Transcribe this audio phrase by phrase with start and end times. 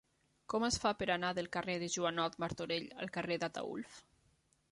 [0.53, 4.01] Com es fa per anar del carrer de Joanot Martorell al carrer d'Ataülf?